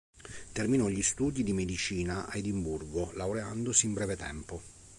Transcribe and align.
Terminò 0.51 0.87
gli 0.89 1.03
studi 1.03 1.43
di 1.43 1.53
Medicina 1.53 2.25
a 2.25 2.35
Edimburgo 2.35 3.11
laureandosi 3.13 3.85
in 3.85 3.93
breve 3.93 4.15
tempo. 4.17 4.59